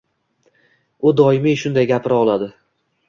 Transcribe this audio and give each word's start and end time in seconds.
U 1.09 1.13
doimiy 1.19 1.59
shunday 1.65 1.89
gapira 1.93 2.19
oladi. 2.23 2.49